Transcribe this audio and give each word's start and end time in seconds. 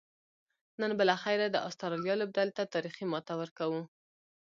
نن 0.81 0.91
به 0.97 1.03
لخیره 1.09 1.47
د 1.51 1.57
آسترالیا 1.67 2.13
لوبډلې 2.21 2.53
ته 2.57 2.63
تاریخي 2.73 3.05
ماته 3.11 3.33
ورکوو 3.41 3.81